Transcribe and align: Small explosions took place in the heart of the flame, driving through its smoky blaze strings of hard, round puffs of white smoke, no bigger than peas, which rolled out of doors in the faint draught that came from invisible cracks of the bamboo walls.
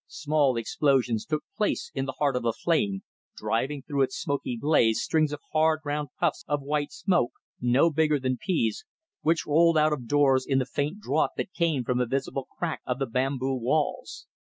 Small 0.07 0.57
explosions 0.57 1.25
took 1.27 1.43
place 1.55 1.91
in 1.93 2.05
the 2.05 2.13
heart 2.17 2.35
of 2.35 2.41
the 2.41 2.53
flame, 2.53 3.03
driving 3.37 3.83
through 3.83 4.01
its 4.01 4.17
smoky 4.17 4.57
blaze 4.59 4.99
strings 4.99 5.31
of 5.31 5.41
hard, 5.53 5.81
round 5.85 6.09
puffs 6.19 6.43
of 6.47 6.63
white 6.63 6.91
smoke, 6.91 7.33
no 7.61 7.91
bigger 7.91 8.19
than 8.19 8.39
peas, 8.39 8.83
which 9.21 9.45
rolled 9.45 9.77
out 9.77 9.93
of 9.93 10.07
doors 10.07 10.43
in 10.47 10.57
the 10.57 10.65
faint 10.65 11.01
draught 11.01 11.33
that 11.37 11.53
came 11.53 11.83
from 11.83 12.01
invisible 12.01 12.47
cracks 12.57 12.81
of 12.87 12.97
the 12.97 13.05
bamboo 13.05 13.53
walls. 13.57 14.25